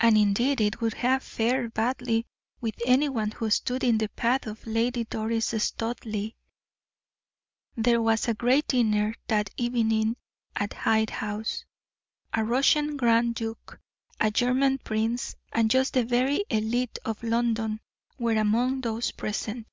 [0.00, 2.26] And indeed it would have fared badly
[2.60, 6.32] with any one who stood in the path of Lady Doris Studleigh.
[7.76, 10.16] There was a great dinner that evening
[10.56, 11.64] at Hyde House.
[12.34, 13.78] A Russian grand duke,
[14.18, 17.80] a German prince, and just the very elite of London
[18.18, 19.68] were among those present.